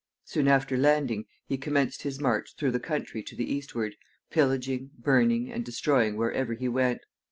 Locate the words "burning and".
4.97-5.63